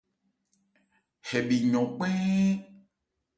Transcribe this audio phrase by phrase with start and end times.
[1.27, 2.55] Hɛ bhi yɔn kpɛ́ɛ́n.